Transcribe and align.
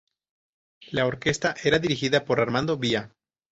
La 0.99 1.05
orquesta 1.05 1.53
era 1.63 1.77
dirigida 1.79 2.25
por 2.25 2.39
Armando 2.39 2.75
Bia. 2.75 3.13